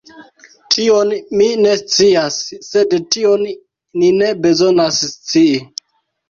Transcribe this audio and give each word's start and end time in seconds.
Tion 0.75 1.11
mi 1.41 1.49
ne 1.65 1.73
scias; 1.81 2.37
sed 2.69 2.97
tion 3.17 3.45
ni 3.51 4.09
ne 4.23 4.31
bezonas 4.47 4.99
scii. 5.13 5.63